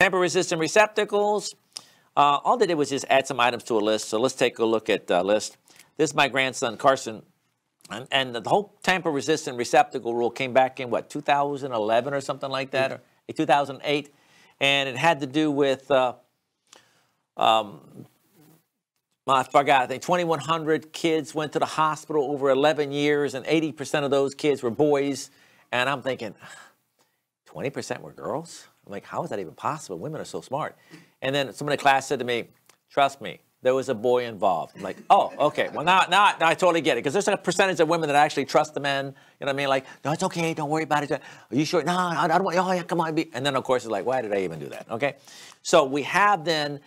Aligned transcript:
Tamper-resistant 0.00 0.58
receptacles. 0.58 1.54
Uh, 2.16 2.38
all 2.42 2.56
they 2.56 2.66
did 2.66 2.76
was 2.76 2.88
just 2.88 3.04
add 3.10 3.26
some 3.26 3.38
items 3.38 3.64
to 3.64 3.74
a 3.74 3.80
list. 3.80 4.08
So 4.08 4.18
let's 4.18 4.34
take 4.34 4.58
a 4.58 4.64
look 4.64 4.88
at 4.88 5.06
the 5.06 5.22
list. 5.22 5.58
This 5.98 6.10
is 6.10 6.16
my 6.16 6.26
grandson, 6.26 6.78
Carson. 6.78 7.22
And, 7.90 8.08
and 8.10 8.34
the 8.34 8.48
whole 8.48 8.78
tamper-resistant 8.82 9.58
receptacle 9.58 10.14
rule 10.14 10.30
came 10.30 10.54
back 10.54 10.80
in, 10.80 10.88
what, 10.88 11.10
2011 11.10 12.14
or 12.14 12.20
something 12.22 12.48
like 12.48 12.70
that, 12.70 12.92
or 12.92 13.00
2008? 13.36 14.10
And 14.58 14.88
it 14.88 14.96
had 14.96 15.20
to 15.20 15.26
do 15.26 15.50
with, 15.50 15.90
uh, 15.90 16.14
um, 17.36 18.06
I 19.26 19.42
forgot, 19.42 19.82
I 19.82 19.86
think 19.86 20.02
2,100 20.02 20.94
kids 20.94 21.34
went 21.34 21.52
to 21.52 21.58
the 21.58 21.66
hospital 21.66 22.24
over 22.30 22.48
11 22.48 22.90
years, 22.90 23.34
and 23.34 23.44
80% 23.44 24.04
of 24.04 24.10
those 24.10 24.34
kids 24.34 24.62
were 24.62 24.70
boys. 24.70 25.30
And 25.70 25.90
I'm 25.90 26.00
thinking, 26.00 26.34
20% 27.50 28.00
were 28.00 28.12
girls? 28.12 28.69
I'm 28.86 28.92
like, 28.92 29.04
how 29.04 29.22
is 29.22 29.30
that 29.30 29.38
even 29.38 29.54
possible? 29.54 29.98
Women 29.98 30.20
are 30.20 30.24
so 30.24 30.40
smart. 30.40 30.76
And 31.22 31.34
then 31.34 31.52
someone 31.52 31.72
in 31.72 31.78
class 31.78 32.06
said 32.06 32.18
to 32.18 32.24
me, 32.24 32.48
trust 32.90 33.20
me, 33.20 33.40
there 33.62 33.74
was 33.74 33.90
a 33.90 33.94
boy 33.94 34.24
involved. 34.24 34.74
I'm 34.76 34.82
like, 34.82 34.96
oh, 35.10 35.32
okay. 35.38 35.68
Well, 35.72 35.84
now, 35.84 36.06
now, 36.08 36.34
now 36.40 36.48
I 36.48 36.54
totally 36.54 36.80
get 36.80 36.96
it. 36.96 37.04
Because 37.04 37.12
there's 37.12 37.28
a 37.28 37.36
percentage 37.36 37.78
of 37.80 37.88
women 37.88 38.08
that 38.08 38.16
actually 38.16 38.46
trust 38.46 38.72
the 38.72 38.80
men. 38.80 39.06
You 39.06 39.10
know 39.10 39.46
what 39.46 39.48
I 39.50 39.52
mean? 39.52 39.68
Like, 39.68 39.84
no, 40.02 40.12
it's 40.12 40.22
okay. 40.22 40.54
Don't 40.54 40.70
worry 40.70 40.84
about 40.84 41.02
it. 41.04 41.12
Are 41.12 41.20
you 41.50 41.66
sure? 41.66 41.82
No, 41.82 41.94
I 41.94 42.26
don't 42.26 42.42
want, 42.42 42.56
oh, 42.56 42.72
yeah, 42.72 42.82
come 42.84 43.00
on. 43.02 43.18
And 43.34 43.44
then, 43.44 43.56
of 43.56 43.64
course, 43.64 43.84
it's 43.84 43.90
like, 43.90 44.06
why 44.06 44.22
did 44.22 44.32
I 44.32 44.44
even 44.44 44.60
do 44.60 44.68
that? 44.70 44.86
Okay. 44.90 45.16
So 45.62 45.84
we 45.84 46.04
have 46.04 46.44
then 46.46 46.80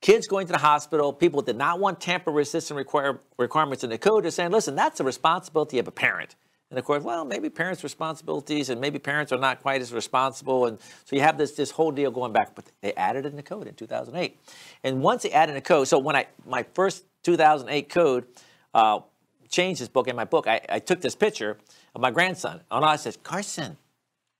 kids 0.00 0.28
going 0.28 0.46
to 0.46 0.52
the 0.52 0.60
hospital. 0.60 1.12
People 1.12 1.42
did 1.42 1.56
not 1.56 1.80
want 1.80 2.00
tamper 2.00 2.30
resistant 2.30 2.78
require, 2.78 3.20
requirements 3.36 3.82
in 3.82 3.90
the 3.90 3.98
code. 3.98 4.22
They're 4.22 4.30
saying, 4.30 4.52
listen, 4.52 4.76
that's 4.76 4.98
the 4.98 5.04
responsibility 5.04 5.80
of 5.80 5.88
a 5.88 5.92
parent. 5.92 6.36
And 6.72 6.78
of 6.78 6.86
course, 6.86 7.02
well, 7.02 7.26
maybe 7.26 7.50
parents' 7.50 7.84
responsibilities 7.84 8.70
and 8.70 8.80
maybe 8.80 8.98
parents 8.98 9.30
are 9.30 9.38
not 9.38 9.60
quite 9.60 9.82
as 9.82 9.92
responsible. 9.92 10.64
And 10.64 10.80
so 11.04 11.14
you 11.14 11.20
have 11.20 11.36
this, 11.36 11.52
this 11.52 11.70
whole 11.70 11.90
deal 11.90 12.10
going 12.10 12.32
back, 12.32 12.54
but 12.54 12.64
they 12.80 12.94
added 12.94 13.26
in 13.26 13.36
the 13.36 13.42
code 13.42 13.66
in 13.66 13.74
2008. 13.74 14.38
And 14.82 15.02
once 15.02 15.22
they 15.22 15.32
added 15.32 15.50
in 15.50 15.56
the 15.56 15.60
code, 15.60 15.86
so 15.86 15.98
when 15.98 16.16
I, 16.16 16.28
my 16.46 16.64
first 16.72 17.04
2008 17.24 17.90
code 17.90 18.24
uh, 18.72 19.00
changed 19.50 19.82
this 19.82 19.88
book 19.88 20.08
in 20.08 20.16
my 20.16 20.24
book, 20.24 20.46
I, 20.46 20.62
I 20.66 20.78
took 20.78 21.02
this 21.02 21.14
picture 21.14 21.58
of 21.94 22.00
my 22.00 22.10
grandson. 22.10 22.62
And 22.70 22.86
I 22.86 22.96
said, 22.96 23.22
Carson, 23.22 23.76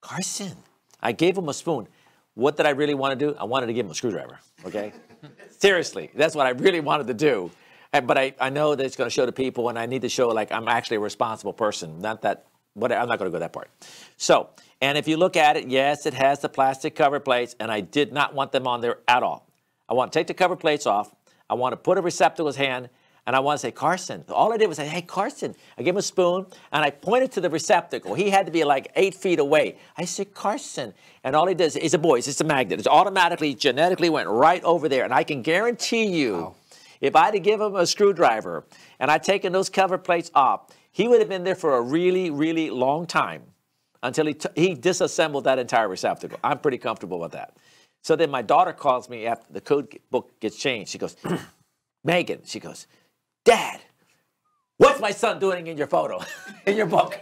Carson. 0.01 0.57
I 1.03 1.13
gave 1.13 1.37
him 1.37 1.51
a 1.51 1.55
spoon. 1.55 1.87
What 2.33 2.57
did 2.57 2.65
I 2.65 2.71
really 2.71 2.95
want 2.95 3.19
to 3.19 3.27
do? 3.27 3.37
I 3.39 3.45
wanted 3.45 3.67
to 3.67 3.75
give 3.75 3.85
him 3.85 3.93
a 3.93 3.95
screwdriver, 3.95 4.39
okay? 4.65 4.95
Seriously, 5.51 6.11
that's 6.15 6.35
what 6.35 6.47
I 6.47 6.51
really 6.51 6.81
wanted 6.81 7.09
to 7.09 7.15
do. 7.15 7.51
But 7.93 8.17
I, 8.17 8.35
I 8.41 8.49
know 8.49 8.75
that 8.75 8.87
it's 8.87 8.97
going 8.97 9.11
to 9.11 9.15
show 9.15 9.27
the 9.27 9.33
people, 9.33 9.69
and 9.69 9.79
I 9.79 9.85
need 9.85 10.01
to 10.03 10.09
show 10.09 10.29
like 10.29 10.51
I'm 10.51 10.67
actually 10.67 10.97
a 10.97 11.01
responsible 11.01 11.53
person. 11.53 12.01
Not 12.01 12.23
that, 12.23 12.47
but 12.75 12.91
I'm 12.91 13.07
not 13.07 13.19
going 13.19 13.31
to 13.31 13.35
go 13.35 13.39
that 13.39 13.53
part. 13.53 13.71
So, 14.17 14.49
and 14.81 14.97
if 14.97 15.07
you 15.07 15.19
look 15.19 15.37
at 15.37 15.59
it, 15.59 15.69
yes, 15.69 16.07
it 16.07 16.15
has 16.15 16.41
the 16.41 16.49
plastic 16.49 16.95
cover 16.95 17.21
plates, 17.21 17.55
and 17.61 17.71
I 17.71 17.81
did 17.81 18.13
not 18.13 18.35
want 18.35 18.51
them 18.51 18.67
on 18.67 18.81
there 18.81 18.99
at 19.07 19.23
all. 19.23 19.47
I 19.91 19.95
want 19.95 20.11
to 20.11 20.19
take 20.19 20.27
the 20.27 20.35
cover 20.35 20.57
plates 20.57 20.87
off. 20.87 21.15
I 21.51 21.55
want 21.55 21.75
to 21.75 21.77
put 21.77 21.99
a 21.99 22.01
receptacle's 22.01 22.57
hand, 22.57 22.89
and 23.27 23.37
I 23.37 23.41
want 23.41 23.61
to 23.61 23.67
say, 23.67 23.71
Carson. 23.71 24.25
All 24.31 24.55
I 24.55 24.57
did 24.57 24.69
was 24.69 24.79
say, 24.79 24.89
hey, 24.89 25.03
Carson. 25.03 25.55
I 25.77 25.83
gave 25.83 25.93
him 25.93 25.99
a 25.99 26.03
spoon, 26.03 26.47
and 26.73 26.83
I 26.83 26.89
pointed 26.89 27.31
to 27.33 27.43
the 27.43 27.51
receptacle. 27.51 28.15
He 28.15 28.31
had 28.31 28.47
to 28.47 28.53
be 28.53 28.65
like 28.65 28.91
eight 28.97 29.15
feet 29.15 29.39
away. 29.39 29.77
I 29.99 30.07
said, 30.07 30.33
Carson. 30.33 30.95
And 31.23 31.37
all 31.37 31.47
he 31.47 31.55
does 31.55 31.77
is 31.77 31.93
a 31.93 31.99
boy. 31.99 32.19
It's 32.19 32.41
a 32.41 32.45
magnet. 32.45 32.79
It's 32.79 32.89
automatically, 32.89 33.55
genetically 33.55 34.09
went 34.09 34.31
right 34.31 34.65
over 34.65 34.89
there. 34.89 35.05
And 35.05 35.13
I 35.13 35.25
can 35.25 35.43
guarantee 35.43 36.07
you, 36.07 36.35
wow. 36.35 36.55
If 37.03 37.17
I'd 37.17 37.35
have 37.35 37.43
given 37.43 37.67
him 37.67 37.77
a 37.77 37.87
screwdriver 37.87 38.65
and 39.01 39.11
I'd 39.11 39.25
taken 39.25 39.53
those 39.53 39.69
cover 39.69 39.99
plates 39.99 40.31
off, 40.35 40.71
he 40.93 41.09
would 41.09 41.19
have 41.19 41.29
been 41.29 41.43
there 41.43 41.57
for 41.57 41.77
a 41.77 41.83
really, 41.83 42.31
really 42.31 42.71
long 42.71 43.07
time 43.07 43.43
until 44.05 44.27
he, 44.27 44.37
he 44.55 44.75
disassembled 44.75 45.45
that 45.45 45.59
entire 45.59 45.89
receptacle. 45.89 46.39
I'm 46.45 46.61
pretty 46.61 46.79
comfortable 46.79 47.19
with 47.19 47.33
that. 47.33 47.57
So 48.03 48.15
then 48.15 48.31
my 48.31 48.41
daughter 48.43 48.73
calls 48.73 49.09
me 49.09 49.27
after 49.27 49.53
the 49.53 49.61
code 49.61 49.99
book 50.11 50.39
gets 50.41 50.57
changed. 50.57 50.93
She 50.93 50.99
goes, 50.99 51.17
Megan, 52.05 52.43
she 52.45 52.61
goes, 52.61 52.87
Dad, 53.45 53.81
what's 54.77 55.01
my 55.01 55.11
son 55.11 55.41
doing 55.41 55.67
in 55.67 55.77
your 55.77 55.89
photo, 55.89 56.21
in 56.67 56.77
your 56.77 56.87
book? 56.87 57.19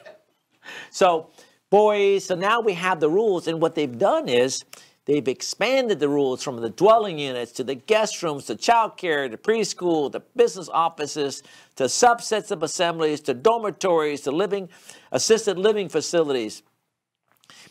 So, 0.90 1.30
boys, 1.70 2.26
so 2.26 2.34
now 2.34 2.60
we 2.60 2.74
have 2.74 3.00
the 3.00 3.08
rules, 3.08 3.46
and 3.46 3.60
what 3.62 3.74
they've 3.74 3.98
done 3.98 4.28
is 4.28 4.62
They've 5.10 5.26
expanded 5.26 5.98
the 5.98 6.08
rules 6.08 6.40
from 6.40 6.60
the 6.60 6.70
dwelling 6.70 7.18
units 7.18 7.50
to 7.52 7.64
the 7.64 7.74
guest 7.74 8.22
rooms 8.22 8.44
to 8.44 8.54
childcare 8.54 9.28
to 9.28 9.36
preschool 9.36 10.12
to 10.12 10.20
business 10.36 10.68
offices 10.68 11.42
to 11.74 11.84
subsets 11.84 12.52
of 12.52 12.62
assemblies 12.62 13.20
to 13.22 13.34
dormitories 13.34 14.20
to 14.20 14.30
living 14.30 14.68
assisted 15.10 15.58
living 15.58 15.88
facilities. 15.88 16.62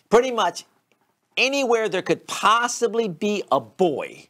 Pretty 0.10 0.32
much 0.32 0.66
anywhere 1.38 1.88
there 1.88 2.02
could 2.02 2.28
possibly 2.28 3.08
be 3.08 3.42
a 3.54 3.62
boy 3.62 4.28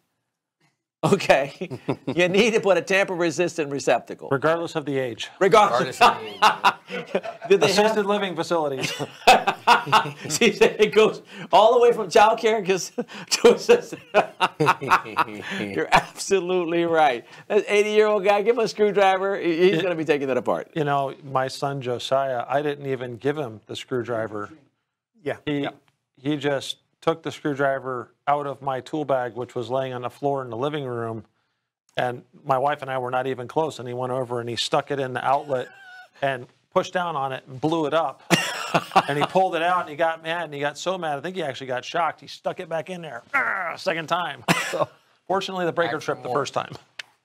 Okay, 1.02 1.80
you 2.08 2.28
need 2.28 2.54
to 2.54 2.60
put 2.60 2.78
a 2.78 2.82
tamper-resistant 2.82 3.72
receptacle, 3.72 4.28
regardless 4.30 4.76
of 4.76 4.84
the 4.84 4.98
age. 4.98 5.30
Regardless, 5.40 5.98
Did 5.98 6.10
they 7.62 7.70
assisted 7.70 7.96
have... 7.96 8.06
living 8.06 8.36
facilities. 8.36 8.92
See, 10.28 10.48
it 10.60 10.94
goes 10.94 11.22
all 11.54 11.74
the 11.76 11.80
way 11.80 11.94
from 11.94 12.10
child 12.10 12.38
care 12.40 12.60
because 12.60 12.92
to 13.30 13.56
assisted. 13.56 14.02
You're 15.58 15.88
absolutely 15.90 16.84
right. 16.84 17.26
That 17.48 17.66
80-year-old 17.66 18.26
guy, 18.26 18.42
give 18.42 18.58
him 18.58 18.66
a 18.66 18.68
screwdriver. 18.68 19.40
He's 19.40 19.82
going 19.82 19.92
to 19.92 19.96
be 19.96 20.04
taking 20.04 20.28
that 20.28 20.38
apart. 20.38 20.70
You 20.76 20.84
know, 20.84 21.16
my 21.24 21.48
son 21.48 21.82
Josiah, 21.82 22.44
I 22.46 22.62
didn't 22.62 22.88
even 22.88 23.16
give 23.16 23.38
him 23.38 23.62
the 23.68 23.76
screwdriver. 23.78 24.50
Yeah. 25.24 25.38
He 25.46 25.62
yeah. 25.62 25.70
he 26.18 26.36
just 26.36 26.78
took 27.02 27.24
the 27.24 27.32
screwdriver 27.32 28.12
out 28.28 28.46
of 28.48 28.62
my 28.62 28.82
tool 28.82 29.06
bag, 29.06 29.36
which 29.36 29.56
was 29.56 29.70
laying 29.70 29.94
on 29.94 30.02
the 30.02 30.10
floor 30.10 30.44
in 30.44 30.50
the 30.50 30.58
living 30.58 30.86
room. 30.86 31.26
And 31.98 32.24
my 32.46 32.58
wife 32.58 32.82
and 32.82 32.90
I 32.90 32.98
were 32.98 33.12
not 33.12 33.28
even 33.28 33.48
close. 33.48 33.80
And 33.80 33.88
he 33.88 33.94
went 33.94 34.12
over 34.14 34.40
and 34.40 34.50
he 34.50 34.56
stuck 34.56 34.92
it 34.92 35.00
in 35.00 35.14
the 35.14 35.26
outlet 35.26 35.68
and 36.22 36.48
pushed 36.74 36.94
down 36.94 37.16
on 37.16 37.32
it 37.34 37.44
and 37.48 37.60
blew 37.60 37.86
it 37.86 37.94
up. 37.94 38.24
and 39.08 39.18
he 39.18 39.26
pulled 39.26 39.56
it 39.56 39.62
out 39.62 39.82
and 39.82 39.90
he 39.90 39.96
got 39.96 40.24
mad 40.24 40.46
and 40.46 40.54
he 40.54 40.60
got 40.60 40.78
so 40.78 40.98
mad. 40.98 41.18
I 41.18 41.22
think 41.22 41.36
he 41.36 41.44
actually 41.44 41.68
got 41.68 41.84
shocked. 41.84 42.22
He 42.22 42.28
stuck 42.28 42.60
it 42.60 42.70
back 42.70 42.90
in 42.90 43.02
there, 43.02 43.24
ah, 43.34 43.76
second 43.78 44.08
time. 44.08 44.44
So 44.70 44.88
fortunately, 45.26 45.66
the 45.66 45.72
breaker 45.72 45.98
tripped 45.98 46.22
the 46.22 46.30
first 46.30 46.54
time. 46.54 46.72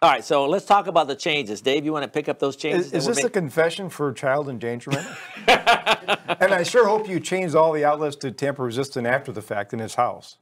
All 0.02 0.10
right, 0.10 0.24
so 0.24 0.46
let's 0.46 0.66
talk 0.66 0.86
about 0.86 1.08
the 1.08 1.16
changes. 1.16 1.62
Dave, 1.62 1.84
you 1.84 1.92
want 1.92 2.02
to 2.02 2.10
pick 2.10 2.28
up 2.28 2.38
those 2.38 2.56
changes? 2.56 2.88
Is, 2.88 3.06
is 3.06 3.16
this 3.16 3.24
a 3.24 3.30
confession 3.30 3.88
for 3.88 4.12
child 4.12 4.48
endangerment? 4.50 5.06
and 5.48 6.52
I 6.52 6.62
sure 6.62 6.86
hope 6.86 7.08
you 7.08 7.20
changed 7.20 7.54
all 7.54 7.72
the 7.72 7.84
outlets 7.84 8.16
to 8.16 8.30
tamper 8.30 8.64
resistant 8.64 9.06
after 9.06 9.32
the 9.32 9.40
fact 9.40 9.72
in 9.72 9.78
his 9.78 9.94
house. 9.94 10.36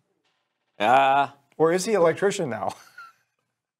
Uh, 0.80 1.28
or 1.56 1.72
is 1.72 1.84
he 1.84 1.94
an 1.94 2.00
electrician 2.00 2.50
now? 2.50 2.74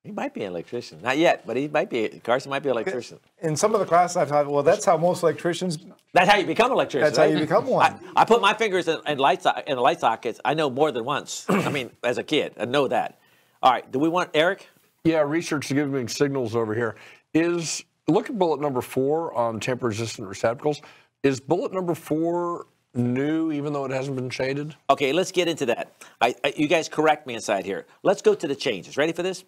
He 0.05 0.11
might 0.11 0.35
be 0.35 0.43
an 0.43 0.49
electrician. 0.49 1.01
Not 1.01 1.17
yet, 1.17 1.47
but 1.47 1.57
he 1.57 1.69
might 1.69 1.89
be. 1.89 2.09
Carson 2.25 2.51
might 2.51 2.65
be 2.65 2.69
an 2.69 2.75
electrician. 2.75 3.21
In 3.41 3.55
some 3.55 3.73
of 3.73 3.79
the 3.79 3.87
classes 3.87 4.17
I've 4.17 4.29
taught, 4.29 4.49
well, 4.49 4.65
that's 4.65 4.85
how 4.85 4.97
most 4.97 5.23
electricians. 5.23 5.79
That's 6.13 6.29
how 6.29 6.39
you 6.39 6.47
become 6.47 6.67
an 6.67 6.73
electrician. 6.73 7.05
That's 7.05 7.19
right? 7.19 7.31
how 7.31 7.39
you 7.39 7.45
become 7.45 7.67
one. 7.67 8.01
I, 8.17 8.23
I 8.23 8.25
put 8.25 8.41
my 8.41 8.53
fingers 8.53 8.89
in, 8.89 8.99
in 9.07 9.19
light 9.19 9.47
in 9.65 9.77
the 9.77 9.81
light 9.81 10.01
sockets. 10.01 10.41
I 10.45 10.55
know 10.55 10.71
more 10.71 10.91
than 10.91 11.05
once. 11.05 11.47
I 11.49 11.71
mean, 11.71 11.91
as 12.03 12.19
a 12.19 12.25
kid, 12.25 12.55
I 12.59 12.65
know 12.65 12.89
that. 12.89 13.21
All 13.63 13.71
right. 13.71 13.89
Do 13.93 14.01
we 14.01 14.09
want 14.09 14.31
Eric? 14.35 14.69
Yeah, 15.05 15.23
research 15.23 15.67
is 15.67 15.73
giving 15.73 16.07
signals 16.07 16.55
over 16.55 16.75
here. 16.75 16.95
Is 17.35 17.85
look 18.07 18.31
at 18.31 18.39
bullet 18.39 18.61
number 18.61 18.81
four 18.81 19.35
on 19.35 19.59
tamper 19.59 19.89
resistant 19.89 20.29
receptacles. 20.29 20.81
Is 21.25 21.41
bullet 21.41 21.73
number 21.73 21.95
four 21.97 22.67
new, 22.95 23.51
even 23.51 23.73
though 23.73 23.85
it 23.85 23.91
hasn't 23.91 24.15
been 24.15 24.31
shaded? 24.31 24.77
Okay, 24.89 25.13
let's 25.13 25.33
get 25.33 25.49
into 25.49 25.67
that. 25.67 25.93
I, 26.21 26.37
I, 26.45 26.55
you 26.57 26.69
guys 26.69 26.89
correct 26.89 27.27
me 27.27 27.35
inside 27.35 27.65
here. 27.65 27.87
Let's 28.05 28.23
go 28.23 28.35
to 28.35 28.47
the 28.47 28.55
changes. 28.55 28.97
Ready 28.97 29.13
for 29.13 29.25
this? 29.25 29.45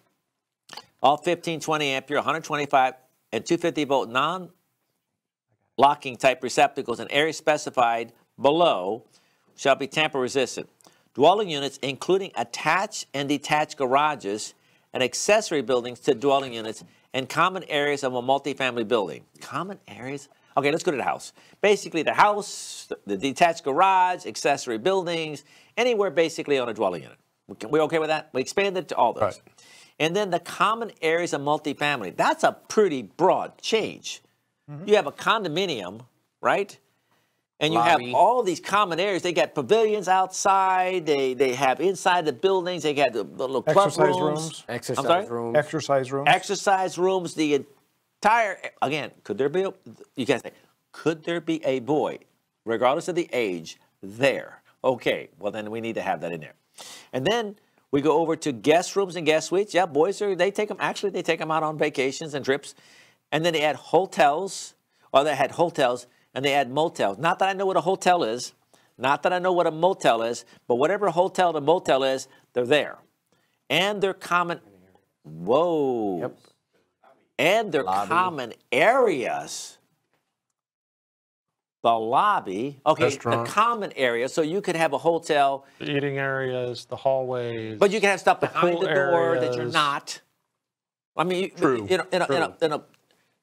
All 1.01 1.17
15, 1.17 1.61
20 1.61 1.87
ampere, 1.87 2.17
125, 2.17 2.93
and 3.31 3.45
250 3.45 3.83
volt 3.85 4.09
non 4.09 4.49
locking 5.77 6.17
type 6.17 6.43
receptacles 6.43 6.99
in 6.99 7.09
areas 7.11 7.37
specified 7.37 8.11
below 8.41 9.03
shall 9.55 9.75
be 9.75 9.87
tamper 9.87 10.19
resistant. 10.19 10.67
Dwelling 11.13 11.49
units, 11.49 11.77
including 11.77 12.31
attached 12.35 13.05
and 13.13 13.29
detached 13.29 13.77
garages, 13.77 14.53
and 14.95 15.03
accessory 15.03 15.61
buildings 15.61 15.99
to 15.99 16.15
dwelling 16.15 16.53
units 16.53 16.83
and 17.13 17.27
common 17.27 17.65
areas 17.65 18.03
of 18.03 18.15
a 18.15 18.21
multifamily 18.21 18.87
building. 18.87 19.25
Common 19.41 19.77
areas? 19.89 20.29
Okay, 20.57 20.71
let's 20.71 20.85
go 20.85 20.91
to 20.91 20.97
the 20.97 21.03
house. 21.03 21.33
Basically, 21.61 22.01
the 22.01 22.13
house, 22.13 22.87
the 23.05 23.17
detached 23.17 23.65
garage, 23.65 24.25
accessory 24.25 24.77
buildings, 24.77 25.43
anywhere 25.75 26.09
basically 26.09 26.57
on 26.57 26.69
a 26.69 26.73
dwelling 26.73 27.03
unit. 27.03 27.17
We 27.69 27.81
okay 27.81 27.99
with 27.99 28.07
that? 28.07 28.29
We 28.33 28.39
expanded 28.39 28.87
to 28.89 28.95
all 28.95 29.11
those. 29.11 29.21
Right. 29.21 29.39
And 29.99 30.15
then 30.15 30.29
the 30.29 30.39
common 30.39 30.91
areas 31.01 31.33
of 31.33 31.41
multifamily. 31.41 32.15
That's 32.15 32.45
a 32.45 32.53
pretty 32.53 33.03
broad 33.03 33.51
change. 33.61 34.21
Mm 34.71 34.77
-hmm. 34.77 34.87
You 34.87 34.95
have 34.95 35.07
a 35.07 35.11
condominium, 35.11 36.05
right? 36.41 36.79
And 37.59 37.73
you 37.73 37.79
Lobby. 37.79 38.07
have 38.07 38.15
all 38.15 38.43
these 38.43 38.59
common 38.59 38.99
areas. 38.99 39.21
They 39.23 39.31
got 39.31 39.55
pavilions 39.55 40.07
outside. 40.09 41.05
They 41.05 41.33
they 41.33 41.53
have 41.53 41.79
inside 41.79 42.25
the 42.25 42.33
buildings. 42.33 42.83
They 42.83 42.93
got 42.93 43.13
the, 43.13 43.23
the 43.23 43.47
little 43.47 43.61
club 43.63 43.87
exercise 43.87 44.15
rooms. 44.19 44.41
rooms. 44.41 44.63
Exercise 44.67 45.29
rooms. 45.29 45.57
Exercise 45.57 46.11
rooms. 46.11 46.27
Exercise 46.29 46.97
rooms. 46.97 47.33
The 47.33 47.65
entire 48.21 48.57
again. 48.81 49.11
Could 49.23 49.37
there 49.37 49.47
be? 49.49 49.63
A, 49.63 49.73
you 50.15 50.25
guys 50.25 50.41
say, 50.41 50.51
could 50.91 51.23
there 51.23 51.39
be 51.39 51.63
a 51.63 51.79
boy, 51.79 52.19
regardless 52.65 53.07
of 53.07 53.15
the 53.15 53.29
age, 53.31 53.79
there? 54.03 54.61
Okay. 54.83 55.29
Well, 55.39 55.51
then 55.53 55.71
we 55.71 55.79
need 55.79 55.95
to 55.95 56.01
have 56.01 56.19
that 56.21 56.33
in 56.33 56.41
there. 56.41 56.55
And 57.13 57.25
then 57.25 57.55
We 57.95 58.01
go 58.01 58.17
over 58.19 58.35
to 58.35 58.51
guest 58.51 58.97
rooms 58.97 59.15
and 59.15 59.25
guest 59.25 59.47
suites. 59.47 59.73
Yeah, 59.73 59.85
boys 59.85 60.21
are 60.21 60.35
they 60.35 60.51
take 60.51 60.67
them 60.67 60.77
actually 60.81 61.11
they 61.11 61.21
take 61.21 61.39
them 61.39 61.49
out 61.49 61.63
on 61.63 61.77
vacations 61.77 62.33
and 62.33 62.43
trips, 62.43 62.75
and 63.31 63.45
then 63.45 63.53
they 63.53 63.61
add 63.61 63.77
hotels, 63.77 64.73
or 65.13 65.23
they 65.23 65.33
had 65.33 65.51
hotels 65.51 66.05
and 66.35 66.43
they 66.45 66.53
add 66.53 66.69
motels. 66.69 67.17
Not 67.17 67.39
that 67.39 67.49
I 67.49 67.53
know 67.53 67.65
what 67.65 67.77
a 67.77 67.81
hotel 67.81 68.23
is, 68.23 68.53
not 68.97 69.23
that 69.23 69.33
I 69.33 69.39
know 69.39 69.53
what 69.53 69.65
a 69.65 69.71
motel 69.71 70.21
is, 70.21 70.45
but 70.67 70.75
whatever 70.75 71.09
hotel 71.09 71.53
the 71.53 71.61
motel 71.61 72.03
is, 72.03 72.27
they're 72.53 72.65
there, 72.65 72.97
and 73.69 74.01
they're 74.01 74.13
common. 74.13 74.59
Whoa. 75.23 76.19
Yep. 76.21 76.37
And 77.37 77.71
they're 77.71 77.83
Lobby. 77.83 78.07
common 78.09 78.53
areas. 78.71 79.77
The 81.83 81.91
lobby, 81.93 82.79
okay, 82.83 83.03
Restaurant. 83.03 83.45
the 83.45 83.51
common 83.51 83.91
area. 83.95 84.27
So 84.27 84.41
you 84.41 84.59
could 84.59 84.75
have 84.75 84.93
a 84.93 84.97
hotel, 84.97 85.65
The 85.77 85.95
eating 85.95 86.17
areas, 86.17 86.85
the 86.85 86.95
hallways. 86.95 87.77
but 87.77 87.91
you 87.91 87.99
can 88.01 88.09
have 88.09 88.19
stuff 88.19 88.39
behind 88.39 88.79
the 88.81 88.87
door 88.87 89.37
that 89.39 89.53
you're 89.55 89.65
not. 89.65 90.19
I 91.15 91.23
mean, 91.25 91.43
you, 91.43 91.49
True, 91.49 91.85
in 91.87 91.99
a, 91.99 92.07
in 92.11 92.21
a, 92.23 92.25
in 92.25 92.41
a, 92.41 92.55
in 92.61 92.71
a, 92.71 92.83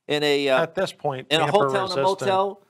in 0.08 0.22
a, 0.24 0.48
uh, 0.48 0.62
at 0.64 0.74
this 0.74 0.90
point, 0.92 1.28
in 1.30 1.40
a 1.40 1.44
tamper 1.44 1.52
hotel, 1.52 1.68
in 1.68 1.76
a 1.76 1.80
resistant. 2.02 2.02
motel, 2.02 2.60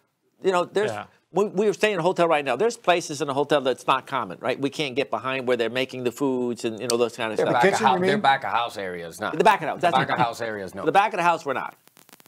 you 0.44 0.52
know, 0.52 0.64
there's. 0.64 0.90
Yeah. 0.90 1.06
We, 1.34 1.46
we 1.46 1.66
were 1.66 1.72
staying 1.72 1.94
in 1.94 2.00
a 2.00 2.02
hotel 2.02 2.28
right 2.28 2.44
now. 2.44 2.56
There's 2.56 2.76
places 2.76 3.22
in 3.22 3.30
a 3.30 3.32
hotel 3.32 3.62
that's 3.62 3.86
not 3.86 4.06
common, 4.06 4.36
right? 4.40 4.60
We 4.60 4.68
can't 4.68 4.94
get 4.94 5.10
behind 5.10 5.48
where 5.48 5.56
they're 5.56 5.70
making 5.70 6.04
the 6.04 6.12
foods 6.12 6.66
and 6.66 6.78
you 6.78 6.86
know 6.88 6.98
those 6.98 7.16
kind 7.16 7.32
of 7.32 7.38
They're 7.38 7.46
stuff. 7.46 7.54
back, 7.54 7.64
of 7.64 7.70
kitchen, 7.70 7.86
house, 7.86 8.00
you 8.00 8.06
they're 8.06 8.18
back 8.18 8.44
of 8.44 8.50
house 8.50 8.76
areas, 8.76 9.18
not 9.18 9.38
The 9.38 9.42
back 9.42 9.62
of 9.62 9.66
the 9.66 9.66
house. 9.68 9.76
The 9.76 9.80
That's 9.80 9.96
back 9.96 10.10
of 10.10 10.18
house 10.18 10.42
areas, 10.42 10.74
no. 10.74 10.84
The 10.84 10.92
back 10.92 11.14
of 11.14 11.16
the 11.16 11.22
house, 11.22 11.46
we're 11.46 11.54
not. 11.54 11.74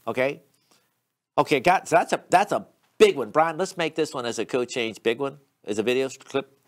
Okay. 0.07 0.41
Okay, 1.37 1.61
got 1.61 1.87
so 1.87 1.97
that's 1.97 2.15
a 2.15 2.25
that's 2.31 2.53
a 2.53 2.67
big 2.97 3.17
one, 3.17 3.29
Brian. 3.29 3.59
Let's 3.59 3.77
make 3.77 3.95
this 3.95 4.15
one 4.15 4.25
as 4.25 4.39
a 4.39 4.47
code 4.47 4.71
change 4.71 5.03
big 5.03 5.19
one, 5.19 5.37
as 5.67 5.79
a 5.79 5.83
video 5.83 6.09
clip. 6.25 6.59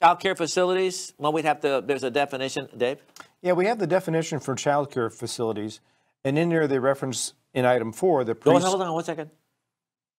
Child 0.00 0.20
care 0.20 0.34
facilities. 0.34 1.12
Well, 1.18 1.32
we'd 1.32 1.44
have 1.44 1.60
to. 1.60 1.82
There's 1.84 2.04
a 2.04 2.10
definition, 2.10 2.68
Dave. 2.74 2.98
Yeah, 3.42 3.52
we 3.52 3.66
have 3.66 3.78
the 3.78 3.86
definition 3.86 4.40
for 4.40 4.54
childcare 4.54 5.12
facilities, 5.12 5.80
and 6.24 6.38
in 6.38 6.48
there 6.48 6.66
they 6.66 6.78
reference 6.78 7.34
in 7.52 7.66
item 7.66 7.92
four 7.92 8.24
the 8.24 8.34
Go 8.34 8.52
pre- 8.52 8.62
hold 8.62 8.80
on 8.80 8.92
one 8.94 9.04
second. 9.04 9.30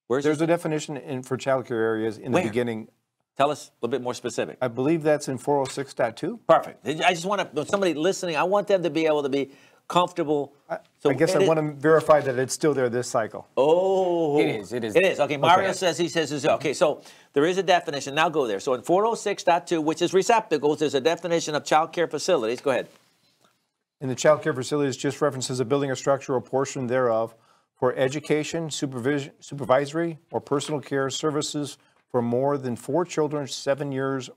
Where's 0.08 0.24
There's 0.24 0.42
it? 0.42 0.46
a 0.46 0.48
definition 0.48 0.98
in 0.98 1.24
for 1.24 1.38
childcare 1.38 1.72
areas 1.72 2.18
in 2.18 2.32
the 2.32 2.36
Where? 2.38 2.44
beginning. 2.44 2.88
Tell 3.38 3.52
us 3.52 3.68
a 3.68 3.72
little 3.86 3.92
bit 3.92 4.02
more 4.02 4.14
specific. 4.16 4.58
I 4.62 4.68
believe 4.68 5.04
that's 5.04 5.28
in 5.28 5.38
406.2. 5.38 6.40
Perfect. 6.48 6.88
I 6.88 7.14
just 7.14 7.26
want 7.26 7.54
to. 7.56 7.66
Somebody 7.68 7.94
listening, 7.94 8.36
I 8.36 8.44
want 8.44 8.68
them 8.68 8.82
to 8.84 8.90
be 8.90 9.06
able 9.06 9.22
to 9.24 9.30
be 9.30 9.52
comfortable. 9.88 10.54
So 11.00 11.10
I 11.12 11.14
guess 11.14 11.36
I 11.36 11.40
is- 11.42 11.48
want 11.48 11.60
to 11.60 11.72
verify 11.80 12.20
that 12.22 12.40
it's 12.40 12.54
still 12.54 12.74
there 12.74 12.90
this 12.90 13.08
cycle. 13.08 13.48
Oh, 13.56 14.40
It 14.40 14.48
is, 14.48 14.74
it 14.74 14.84
is. 14.84 14.96
It 14.96 15.04
is. 15.06 15.20
Okay, 15.20 15.38
Mario 15.38 15.70
Okay. 15.70 15.78
says 15.78 15.98
he 15.98 16.08
says 16.10 16.32
it's 16.32 16.46
okay. 16.46 16.74
So 16.74 17.02
there 17.34 17.46
is 17.46 17.58
a 17.58 17.64
definition. 17.64 18.16
Now 18.16 18.28
go 18.28 18.48
there. 18.48 18.60
So 18.60 18.74
in 18.74 18.82
406.2, 18.82 19.82
which 19.84 20.02
is 20.02 20.14
receptacles, 20.14 20.80
there's 20.80 20.96
a 20.96 21.00
definition 21.02 21.54
of 21.54 21.64
child 21.64 21.94
care 21.94 22.08
facilities. 22.08 22.60
Go 22.60 22.72
ahead. 22.72 22.88
In 24.02 24.10
the 24.10 24.16
childcare 24.16 24.54
facilities, 24.54 24.96
just 24.98 25.22
references 25.22 25.60
a 25.60 25.66
building 25.66 25.90
or 25.90 25.96
structure 25.96 26.34
or 26.36 26.42
portion 26.42 26.86
thereof 26.88 27.34
for 27.78 27.96
education, 27.96 28.72
supervision, 28.72 29.32
supervisory, 29.40 30.18
or 30.32 30.42
personal 30.42 30.82
care 30.82 31.10
services 31.10 31.78
for 32.12 32.22
more 32.22 32.58
than 32.58 32.76
four 32.76 33.06
children, 33.06 33.48
seven 33.48 33.92
years 33.92 34.30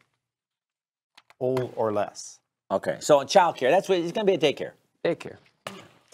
old 1.38 1.72
or 1.76 1.92
less. 1.92 2.38
Okay. 2.70 2.98
So 3.00 3.20
in 3.20 3.26
child 3.26 3.56
care, 3.56 3.70
that's 3.70 3.88
what 3.88 3.98
it's 3.98 4.12
going 4.12 4.26
to 4.26 4.38
be 4.38 4.46
a 4.46 4.52
daycare. 4.52 4.72
Daycare. 5.04 5.36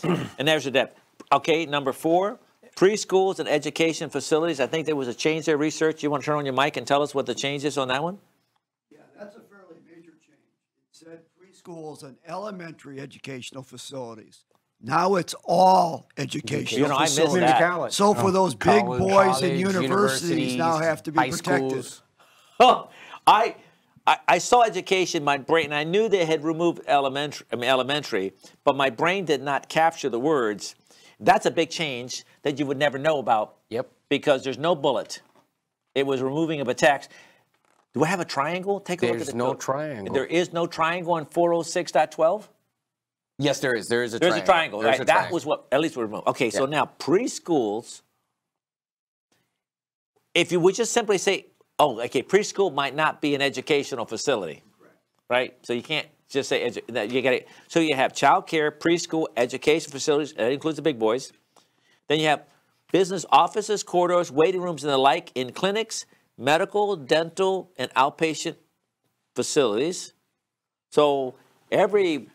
And 0.39 0.47
there's 0.47 0.67
your 0.67 0.73
def. 0.73 0.91
Okay, 1.33 1.65
number 1.65 1.93
four, 1.93 2.39
preschools 2.77 3.39
and 3.39 3.49
education 3.49 4.11
facilities. 4.11 4.61
I 4.61 4.67
think 4.67 4.87
there 4.87 4.95
was 4.95 5.09
a 5.09 5.15
change 5.15 5.47
there. 5.47 5.57
Research. 5.57 6.03
You 6.03 6.11
want 6.11 6.23
to 6.23 6.27
turn 6.27 6.37
on 6.37 6.45
your 6.45 6.55
mic 6.55 6.77
and 6.77 6.87
tell 6.87 7.03
us 7.03 7.15
what 7.15 7.25
the 7.25 7.35
change 7.35 7.65
is 7.65 7.79
on 7.79 7.89
that 7.89 8.03
one? 8.03 8.19
Yeah, 8.91 8.99
that's 9.19 9.37
a 9.37 9.41
fairly 9.41 9.81
major 9.89 10.13
change. 10.13 10.39
It 10.91 10.93
said 10.93 11.21
preschools 11.41 12.05
and 12.05 12.17
elementary 12.29 13.01
educational 13.01 13.63
facilities. 13.63 14.45
Now 14.81 15.17
it's 15.17 15.35
all 15.45 16.09
education. 16.17 16.79
You 16.81 16.89
know, 16.89 16.97
I 16.97 17.03
missed 17.03 17.17
facilities. 17.19 17.49
that. 17.49 17.61
college. 17.61 17.93
So 17.93 18.15
for 18.15 18.31
those 18.31 18.55
big 18.55 18.83
College, 18.85 19.01
boys 19.01 19.11
college, 19.13 19.43
and 19.45 19.59
universities 19.61 20.57
now 20.57 20.79
have 20.79 21.03
to 21.05 21.13
be 21.13 21.19
high 21.19 21.31
protected. 21.31 21.71
schools. 21.85 22.03
Oh, 22.61 22.89
I, 23.27 23.57
I 24.07 24.19
I 24.29 24.39
saw 24.39 24.63
education. 24.63 25.25
My 25.25 25.39
brain. 25.39 25.73
I 25.73 25.85
knew 25.85 26.09
they 26.09 26.25
had 26.27 26.45
removed 26.45 26.83
elementary. 26.87 27.47
I 27.53 27.57
mean 27.57 27.69
elementary, 27.71 28.33
but 28.65 28.77
my 28.77 28.91
brain 28.91 29.25
did 29.25 29.43
not 29.43 29.69
capture 29.69 30.09
the 30.11 30.21
words. 30.21 30.75
That's 31.19 31.47
a 31.47 31.51
big 31.51 31.71
change 31.71 32.25
that 32.43 32.59
you 32.59 32.67
would 32.67 32.77
never 32.77 32.99
know 32.99 33.19
about. 33.19 33.57
Yep. 33.71 33.91
Because 34.11 34.45
there's 34.45 34.59
no 34.59 34.75
bullet. 34.75 35.23
It 35.95 36.07
was 36.07 36.21
removing 36.21 36.61
of 36.61 36.69
a 36.69 36.75
text. 36.75 37.11
Do 37.95 38.05
I 38.05 38.09
have 38.09 38.21
a 38.21 38.25
triangle? 38.27 38.79
Take 38.79 39.01
a 39.03 39.07
look 39.07 39.15
at 39.15 39.19
There's 39.21 39.29
the 39.31 39.37
no 39.39 39.47
code. 39.53 39.61
triangle. 39.61 40.13
There 40.15 40.27
is 40.27 40.53
no 40.53 40.67
triangle 40.67 41.15
on 41.15 41.25
406.12. 41.25 42.47
Yes, 43.39 43.61
there 43.61 43.75
is. 43.75 43.89
There 43.89 44.03
is 44.03 44.15
a 44.15 44.19
There's 44.19 44.33
triangle. 44.33 44.43
a 44.43 44.47
triangle, 44.47 44.81
There's 44.81 44.93
right? 44.99 45.01
a 45.03 45.05
That 45.05 45.31
was 45.33 45.45
what 45.45 45.67
at 45.71 45.81
least 45.81 45.97
we 45.97 46.03
removed. 46.03 46.27
Okay, 46.29 46.51
so 46.51 46.65
now 46.67 46.91
preschools. 46.99 48.03
If 50.35 50.53
you 50.53 50.61
would 50.61 50.75
just 50.75 50.93
simply 50.93 51.19
say, 51.19 51.47
"Oh, 51.79 52.01
okay, 52.01 52.23
preschool 52.23 52.73
might 52.73 52.95
not 52.95 53.21
be 53.21 53.35
an 53.35 53.43
educational 53.43 54.07
facility," 54.07 54.63
right? 55.29 55.55
So 55.63 55.73
you 55.73 55.83
can't 55.83 56.09
just 56.29 56.49
say 56.49 56.69
edu- 56.69 56.87
that 56.95 57.11
you 57.11 57.21
got 57.23 57.35
it. 57.35 57.49
So 57.69 57.81
you 57.81 57.95
have 57.95 58.15
child 58.15 58.47
care, 58.47 58.71
preschool, 58.71 59.27
education 59.37 59.91
facilities. 59.91 60.33
That 60.35 60.53
includes 60.53 60.77
the 60.77 60.83
big 60.83 60.99
boys. 60.99 61.33
Then 62.09 62.19
you 62.21 62.27
have 62.27 62.45
business 62.93 63.27
offices, 63.31 63.83
corridors, 63.83 64.31
waiting 64.33 64.63
rooms, 64.63 64.83
and 64.85 64.93
the 64.93 64.99
like 64.99 65.31
in 65.35 65.53
clinics, 65.53 66.07
medical, 66.39 66.97
dental, 66.97 67.71
and 67.77 67.93
outpatient 67.95 68.57
facilities. 69.35 70.15
So 70.91 71.35
every 71.71 72.29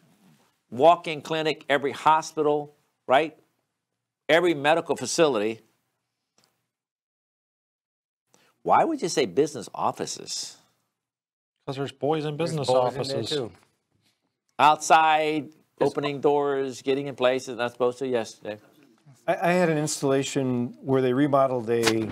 walk-in 0.71 1.21
clinic, 1.21 1.65
every 1.69 1.91
hospital, 1.91 2.75
right? 3.07 3.37
Every 4.27 4.53
medical 4.53 4.95
facility. 4.95 5.59
Why 8.63 8.83
would 8.83 9.01
you 9.01 9.09
say 9.09 9.25
business 9.25 9.69
offices? 9.73 10.57
Because 11.65 11.77
there's 11.77 11.91
boys 11.91 12.25
in 12.25 12.37
business 12.37 12.67
Boys 12.67 12.75
in 12.95 13.01
offices. 13.01 13.29
too. 13.29 13.51
Outside, 14.57 15.49
opening 15.79 16.21
doors, 16.21 16.81
getting 16.81 17.07
in 17.07 17.15
places 17.15 17.57
not 17.57 17.71
supposed 17.71 17.99
to? 17.99 18.07
Yes, 18.07 18.33
Dave. 18.35 18.61
I, 19.27 19.49
I 19.49 19.51
had 19.53 19.69
an 19.69 19.77
installation 19.77 20.75
where 20.81 21.01
they 21.01 21.13
remodeled 21.13 21.69
a, 21.69 22.07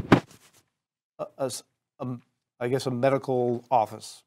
a- 1.20 1.28
a 1.38 1.46
s- 1.46 1.64
a 2.00 2.04
m- 2.04 2.22
I 2.60 2.68
guess, 2.68 2.86
a 2.88 2.92
medical 2.92 3.64
office 3.72 4.24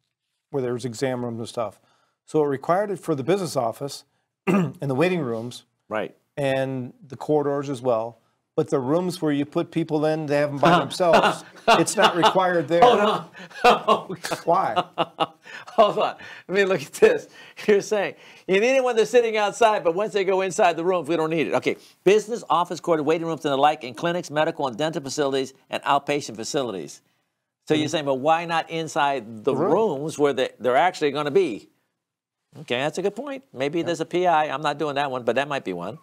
where 0.51 0.63
there 0.63 0.73
was 0.73 0.85
exam 0.85 1.25
rooms 1.25 1.39
and 1.41 1.49
stuff. 1.49 1.81
So 2.25 2.43
it 2.45 2.47
required 2.47 2.91
it 2.91 2.99
for 2.99 3.15
the 3.15 3.25
business 3.25 3.57
office 3.57 4.05
and 4.47 4.81
the 4.81 4.95
waiting 4.95 5.21
rooms 5.21 5.65
Right. 5.89 6.15
and 6.37 6.93
the 7.07 7.17
corridors 7.17 7.69
as 7.69 7.83
well. 7.83 8.19
But 8.55 8.69
the 8.69 8.79
rooms 8.79 9.23
where 9.23 9.33
you 9.33 9.47
put 9.47 9.71
people 9.71 10.05
in, 10.05 10.27
they 10.27 10.37
have 10.37 10.51
them 10.51 10.59
by 10.59 10.79
themselves. 10.79 11.43
It's 11.69 11.97
not 11.97 12.17
required 12.17 12.69
there. 12.69 12.83
Hold 12.83 13.01
on. 13.01 13.29
Oh, 13.65 14.17
why? 14.45 14.85
Hold 15.69 15.99
on. 15.99 16.17
I 16.49 16.53
mean, 16.53 16.67
look 16.67 16.83
at 16.83 16.93
this. 16.93 17.29
You're 17.67 17.81
saying 17.81 18.15
you 18.47 18.61
need 18.61 18.77
it 18.77 18.85
when 18.85 18.97
they're 18.97 19.07
sitting 19.07 19.37
outside, 19.37 19.85
but 19.85 19.95
once 19.95 20.13
they 20.13 20.25
go 20.25 20.43
inside 20.43 20.77
the 20.77 20.85
rooms, 20.85 21.09
we 21.09 21.17
don't 21.17 21.31
need 21.31 21.47
it. 21.47 21.55
Okay. 21.55 21.77
Business, 22.05 22.45
office, 22.51 22.81
quarter, 22.81 23.03
waiting 23.03 23.27
rooms, 23.27 23.45
and 23.45 23.53
the 23.53 23.57
like 23.57 23.85
in 23.85 23.95
clinics, 23.95 24.31
medical 24.31 24.67
and 24.67 24.77
dental 24.77 25.03
facilities, 25.03 25.55
and 25.71 25.83
outpatient 25.85 26.37
facilities. 26.37 27.01
So 27.69 27.75
hmm. 27.75 27.81
you're 27.81 27.89
saying, 27.89 28.05
but 28.05 28.17
why 28.17 28.45
not 28.45 28.69
inside 28.69 29.45
the 29.45 29.55
rooms 29.55 30.19
where 30.19 30.33
they, 30.33 30.51
they're 30.59 30.77
actually 30.77 31.13
going 31.13 31.27
to 31.27 31.31
be? 31.31 31.69
Okay, 32.61 32.77
that's 32.77 32.99
a 32.99 33.03
good 33.03 33.17
point. 33.17 33.45
Maybe 33.53 33.83
there's 33.83 34.01
a 34.01 34.05
PI. 34.05 34.51
I'm 34.51 34.63
not 34.63 34.79
doing 34.79 34.97
that 34.97 35.11
one, 35.11 35.25
but 35.25 35.37
that 35.37 35.49
might 35.49 35.65
be 35.65 35.73
one. 35.73 35.99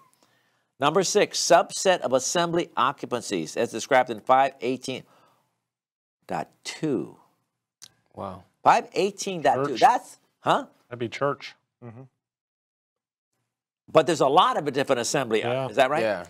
Number 0.79 1.03
six, 1.03 1.39
subset 1.39 1.99
of 1.99 2.13
assembly 2.13 2.69
occupancies 2.75 3.55
as 3.57 3.71
described 3.71 4.09
in 4.09 4.21
518.2. 4.21 7.15
Wow. 8.15 8.43
518.2. 8.65 9.67
Church. 9.67 9.79
That's, 9.79 10.17
huh? 10.39 10.65
That'd 10.89 10.99
be 10.99 11.09
church. 11.09 11.53
Mm-hmm. 11.83 12.01
But 13.91 14.05
there's 14.05 14.21
a 14.21 14.27
lot 14.27 14.57
of 14.57 14.71
different 14.73 15.01
assembly. 15.01 15.39
Yeah. 15.39 15.67
Is 15.67 15.75
that 15.75 15.89
right? 15.89 16.01
Yeah. 16.01 16.25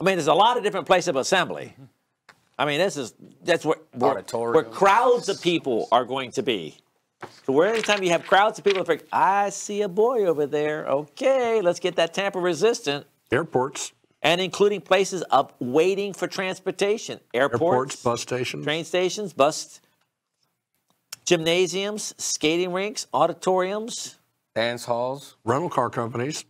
I 0.00 0.04
mean, 0.04 0.16
there's 0.16 0.26
a 0.26 0.34
lot 0.34 0.56
of 0.56 0.62
different 0.62 0.86
places 0.86 1.08
of 1.08 1.16
assembly. 1.16 1.72
Mm-hmm. 1.72 1.84
I 2.58 2.64
mean, 2.64 2.78
this 2.78 2.96
is 2.96 3.14
that's 3.44 3.64
where 3.64 3.76
where, 3.92 4.22
where 4.22 4.64
crowds 4.64 5.28
of 5.28 5.42
people 5.42 5.88
are 5.92 6.04
going 6.04 6.30
to 6.32 6.42
be. 6.42 6.78
So 7.46 7.52
where 7.52 7.68
every 7.68 7.82
time 7.82 8.02
you 8.02 8.10
have 8.10 8.26
crowds 8.26 8.58
of 8.58 8.64
people, 8.64 8.80
it's 8.80 8.88
like, 8.88 9.06
I 9.12 9.50
see 9.50 9.82
a 9.82 9.88
boy 9.88 10.26
over 10.26 10.46
there. 10.46 10.86
Okay, 10.86 11.60
let's 11.62 11.80
get 11.80 11.96
that 11.96 12.12
tamper 12.12 12.40
resistant. 12.40 13.06
Airports, 13.32 13.92
And 14.22 14.40
including 14.40 14.80
places 14.80 15.22
of 15.22 15.52
waiting 15.58 16.12
for 16.12 16.26
transportation, 16.28 17.20
airports, 17.34 17.62
airports, 17.62 18.02
bus 18.02 18.22
stations. 18.22 18.64
train 18.64 18.84
stations, 18.84 19.32
bus, 19.32 19.80
gymnasiums, 21.24 22.14
skating 22.18 22.72
rinks, 22.72 23.06
auditoriums. 23.12 24.16
Dance 24.54 24.84
halls. 24.84 25.36
rental 25.44 25.68
car 25.70 25.90
companies. 25.90 26.44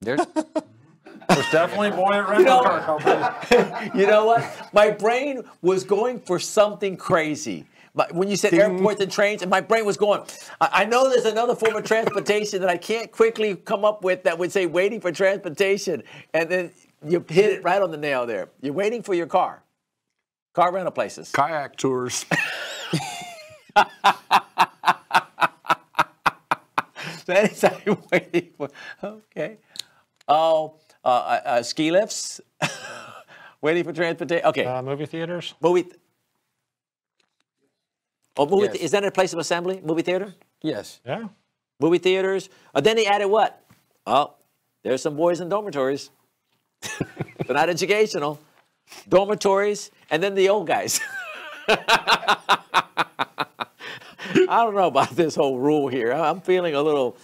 There's 0.00 0.20
There's 1.28 1.50
definitely 1.52 1.90
boy 1.90 2.12
at 2.12 2.28
rental 2.28 2.60
car 2.60 2.80
companies. 2.80 3.90
You 3.94 4.06
know 4.06 4.26
what? 4.26 4.68
My 4.72 4.90
brain 4.90 5.42
was 5.62 5.84
going 5.84 6.20
for 6.20 6.38
something 6.38 6.96
crazy. 6.96 7.66
But 7.94 8.14
when 8.14 8.28
you 8.28 8.36
said 8.36 8.54
airports 8.54 9.00
and 9.00 9.10
trains, 9.10 9.42
and 9.42 9.50
my 9.50 9.60
brain 9.60 9.84
was 9.84 9.96
going, 9.96 10.22
I, 10.60 10.68
I 10.72 10.84
know 10.84 11.08
there's 11.08 11.24
another 11.24 11.54
form 11.54 11.74
of 11.76 11.84
transportation 11.84 12.60
that 12.60 12.70
I 12.70 12.76
can't 12.76 13.10
quickly 13.10 13.56
come 13.56 13.84
up 13.84 14.04
with 14.04 14.22
that 14.24 14.38
would 14.38 14.52
say 14.52 14.66
waiting 14.66 15.00
for 15.00 15.10
transportation. 15.10 16.02
And 16.32 16.48
then 16.48 16.70
you 17.06 17.24
hit 17.28 17.50
it 17.50 17.64
right 17.64 17.82
on 17.82 17.90
the 17.90 17.96
nail 17.96 18.26
there. 18.26 18.48
You're 18.60 18.74
waiting 18.74 19.02
for 19.02 19.14
your 19.14 19.26
car. 19.26 19.62
Car 20.54 20.72
rental 20.72 20.92
places. 20.92 21.30
Kayak 21.32 21.76
tours. 21.76 22.26
That 27.30 27.52
is 27.52 27.62
how 27.62 27.78
you're 27.86 27.98
waiting 28.10 28.50
for. 28.56 28.68
Okay. 29.02 29.58
Oh, 30.26 30.80
uh, 31.04 31.08
uh, 31.08 31.40
uh, 31.44 31.62
ski 31.62 31.92
lifts. 31.92 32.40
waiting 33.60 33.84
for 33.84 33.92
transportation. 33.92 34.46
Okay. 34.46 34.64
Uh, 34.64 34.82
movie 34.82 35.06
theaters? 35.06 35.54
movie. 35.60 35.86
Oh, 38.36 38.46
movie. 38.46 38.66
Yes. 38.72 38.76
is 38.76 38.90
that 38.92 39.04
a 39.04 39.10
place 39.10 39.32
of 39.32 39.38
assembly? 39.38 39.80
Movie 39.84 40.02
theater? 40.02 40.34
Yes. 40.62 41.00
Yeah. 41.04 41.28
movie 41.80 41.98
theaters. 41.98 42.48
Uh, 42.74 42.80
then 42.80 42.96
he 42.96 43.06
added 43.06 43.28
what? 43.28 43.62
Oh, 44.06 44.34
there's 44.82 45.02
some 45.02 45.16
boys 45.16 45.40
in 45.40 45.48
dormitories. 45.48 46.10
They're 47.46 47.56
not 47.56 47.68
educational. 47.68 48.40
Dormitories, 49.08 49.90
and 50.10 50.22
then 50.22 50.34
the 50.34 50.48
old 50.48 50.66
guys. 50.66 51.00
I 51.68 52.56
don't 54.48 54.74
know 54.74 54.86
about 54.88 55.10
this 55.10 55.34
whole 55.34 55.58
rule 55.58 55.88
here. 55.88 56.12
I'm 56.12 56.40
feeling 56.40 56.74
a 56.74 56.82
little, 56.82 57.16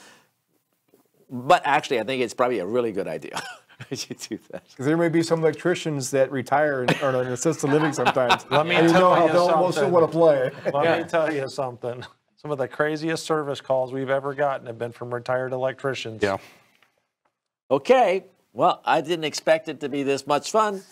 but 1.30 1.62
actually, 1.64 2.00
I 2.00 2.04
think 2.04 2.22
it's 2.22 2.34
probably 2.34 2.58
a 2.60 2.66
really 2.66 2.92
good 2.92 3.08
idea. 3.08 3.40
I 3.90 3.94
should 3.94 4.18
do 4.18 4.38
that. 4.50 4.64
Because 4.68 4.86
there 4.86 4.96
may 4.96 5.08
be 5.08 5.22
some 5.22 5.40
electricians 5.40 6.10
that 6.12 6.30
retire 6.30 6.82
and 6.82 6.94
are 7.02 7.22
in 7.22 7.28
assisted 7.28 7.70
living 7.70 7.92
sometimes. 7.92 8.46
Let 8.50 8.66
me 8.66 8.76
and 8.76 8.86
you 8.86 8.92
tell 8.92 9.00
know 9.00 9.14
how 9.14 9.26
they'll 9.28 9.70
they'll 9.70 9.90
want 9.90 10.10
to 10.10 10.12
play. 10.12 10.50
Let 10.72 11.02
me 11.02 11.08
tell 11.08 11.32
you 11.32 11.48
something. 11.48 12.04
Some 12.36 12.50
of 12.50 12.58
the 12.58 12.68
craziest 12.68 13.24
service 13.24 13.60
calls 13.60 13.92
we've 13.92 14.10
ever 14.10 14.34
gotten 14.34 14.66
have 14.66 14.78
been 14.78 14.92
from 14.92 15.12
retired 15.12 15.52
electricians. 15.52 16.22
Yeah. 16.22 16.38
Okay. 17.70 18.24
Well, 18.52 18.80
I 18.86 19.02
didn't 19.02 19.24
expect 19.24 19.68
it 19.68 19.80
to 19.80 19.90
be 19.90 20.02
this 20.02 20.26
much 20.26 20.50
fun, 20.50 20.82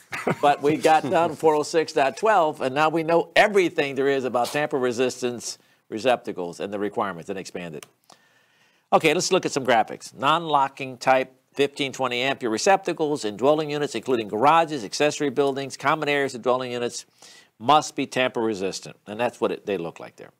but 0.42 0.62
we 0.62 0.76
got 0.76 1.02
done 1.02 1.30
406.12, 1.36 2.60
and 2.60 2.74
now 2.74 2.90
we 2.90 3.02
know 3.02 3.30
everything 3.34 3.94
there 3.94 4.08
is 4.08 4.24
about 4.24 4.48
tamper 4.48 4.78
resistance 4.78 5.56
receptacles 5.88 6.60
and 6.60 6.70
the 6.70 6.78
requirements 6.78 7.30
and 7.30 7.38
expanded. 7.38 7.86
Okay, 8.92 9.14
let's 9.14 9.32
look 9.32 9.46
at 9.46 9.52
some 9.52 9.64
graphics. 9.64 10.14
Non-locking 10.14 10.98
type 10.98 11.34
15, 11.54 11.92
20 11.92 12.20
ampere 12.20 12.50
receptacles 12.50 13.24
in 13.24 13.36
dwelling 13.36 13.70
units, 13.70 13.94
including 13.94 14.28
garages, 14.28 14.84
accessory 14.84 15.30
buildings, 15.30 15.76
common 15.76 16.08
areas 16.08 16.34
of 16.34 16.42
dwelling 16.42 16.72
units, 16.72 17.06
must 17.58 17.94
be 17.94 18.06
tamper 18.06 18.40
resistant. 18.40 18.96
And 19.06 19.18
that's 19.18 19.40
what 19.40 19.52
it, 19.52 19.66
they 19.66 19.78
look 19.78 20.00
like 20.00 20.16
there. 20.16 20.30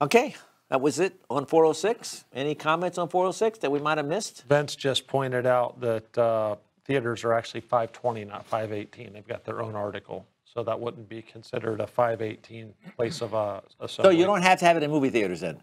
Okay, 0.00 0.34
that 0.68 0.80
was 0.80 0.98
it 0.98 1.20
on 1.30 1.46
406. 1.46 2.24
Any 2.32 2.56
comments 2.56 2.98
on 2.98 3.08
406 3.08 3.60
that 3.60 3.70
we 3.70 3.78
might 3.78 3.98
have 3.98 4.06
missed? 4.06 4.44
Vince 4.48 4.74
just 4.74 5.06
pointed 5.06 5.46
out 5.46 5.80
that 5.80 6.18
uh, 6.18 6.56
theaters 6.84 7.22
are 7.22 7.32
actually 7.32 7.60
520, 7.60 8.24
not 8.24 8.44
518. 8.46 9.12
They've 9.12 9.26
got 9.26 9.44
their 9.44 9.62
own 9.62 9.76
article. 9.76 10.26
So 10.44 10.62
that 10.64 10.78
wouldn't 10.78 11.08
be 11.08 11.22
considered 11.22 11.80
a 11.80 11.86
518 11.86 12.74
place 12.96 13.22
of 13.22 13.34
uh, 13.34 13.60
So 13.86 14.10
you 14.10 14.24
don't 14.24 14.42
have 14.42 14.58
to 14.58 14.64
have 14.66 14.76
it 14.76 14.82
in 14.82 14.90
movie 14.90 15.08
theaters 15.08 15.40
then? 15.40 15.62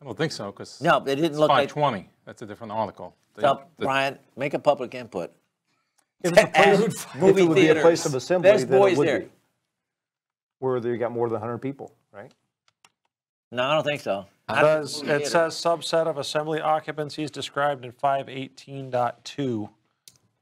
I 0.00 0.04
don't 0.04 0.16
think 0.16 0.32
so, 0.32 0.46
because 0.52 0.80
No, 0.80 0.98
it 0.98 1.16
didn't 1.16 1.38
look 1.38 1.48
like. 1.50 1.70
520, 1.70 2.08
that's 2.24 2.42
a 2.42 2.46
different 2.46 2.72
article. 2.72 3.14
The- 3.34 3.40
So, 3.42 3.62
the- 3.78 3.84
Brian, 3.86 4.18
make 4.36 4.54
a 4.54 4.58
public 4.58 4.94
input. 4.94 5.32
If 6.22 6.32
it's 6.32 6.42
a 6.42 6.46
place, 6.48 6.56
Add 6.56 6.80
if 6.82 7.38
it 7.38 7.44
would 7.48 7.54
be 7.54 7.68
a 7.68 7.74
place 7.76 8.04
of 8.06 8.14
assembly, 8.14 8.50
There's 8.50 8.66
then 8.66 8.78
boys 8.78 8.92
it 8.94 8.98
would 8.98 9.08
there. 9.08 9.20
be. 9.20 9.28
Where 10.60 10.80
they 10.80 10.96
got 10.96 11.12
more 11.12 11.28
than 11.28 11.34
100 11.40 11.58
people, 11.58 11.92
right? 12.12 12.32
No, 13.52 13.62
I 13.64 13.74
don't 13.74 13.84
think 13.84 14.00
so. 14.00 14.26
Not 14.48 14.62
Does, 14.62 15.02
movie 15.02 15.12
it 15.14 15.16
theater. 15.18 15.30
says 15.30 15.54
subset 15.54 16.06
of 16.06 16.18
assembly 16.18 16.58
occupancies 16.60 17.30
described 17.30 17.84
in 17.84 17.92
518.2. 17.92 19.68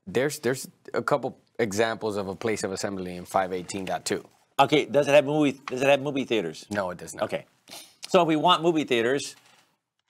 There's 0.06 0.38
there's 0.38 0.68
a 0.94 1.02
couple 1.02 1.36
examples 1.58 2.16
of 2.16 2.28
a 2.28 2.34
place 2.34 2.62
of 2.64 2.72
assembly 2.72 3.16
in 3.16 3.24
518.2. 3.26 4.24
Okay, 4.58 4.84
does 4.86 5.08
it 5.08 5.12
have 5.14 5.24
movie? 5.26 5.60
Does 5.66 5.82
it 5.82 5.88
have 5.88 6.00
movie 6.00 6.24
theaters? 6.24 6.64
No, 6.70 6.90
it 6.90 6.98
does 6.98 7.14
not. 7.14 7.24
Okay. 7.24 7.44
So 8.08 8.22
if 8.22 8.28
we 8.28 8.36
want 8.36 8.62
movie 8.62 8.84
theaters, 8.84 9.36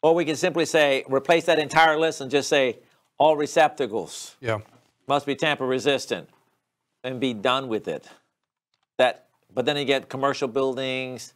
or 0.02 0.14
we 0.14 0.24
can 0.24 0.36
simply 0.36 0.64
say 0.66 1.04
replace 1.08 1.44
that 1.46 1.58
entire 1.58 1.98
list 1.98 2.20
and 2.20 2.30
just 2.30 2.48
say 2.48 2.78
all 3.18 3.36
receptacles 3.36 4.36
Yeah. 4.40 4.58
must 5.08 5.26
be 5.26 5.34
tamper 5.34 5.66
resistant, 5.66 6.28
and 7.02 7.20
be 7.20 7.32
done 7.34 7.68
with 7.68 7.88
it. 7.88 8.08
That, 8.98 9.26
but 9.54 9.64
then 9.64 9.76
you 9.76 9.84
get 9.84 10.08
commercial 10.08 10.48
buildings. 10.48 11.34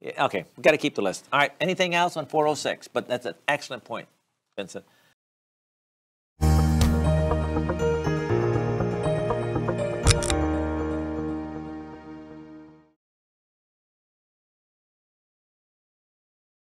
Yeah, 0.00 0.26
okay, 0.26 0.44
we've 0.56 0.62
got 0.62 0.72
to 0.72 0.78
keep 0.78 0.94
the 0.94 1.02
list. 1.02 1.26
All 1.32 1.38
right. 1.38 1.52
Anything 1.60 1.94
else 1.94 2.16
on 2.16 2.26
406? 2.26 2.88
But 2.88 3.08
that's 3.08 3.24
an 3.26 3.34
excellent 3.48 3.84
point, 3.84 4.08
Vincent. 4.56 4.84